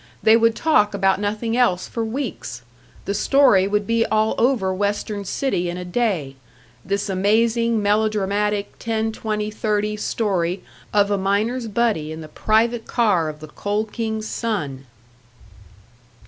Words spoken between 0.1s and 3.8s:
They would talk about nothing else for weeks! The story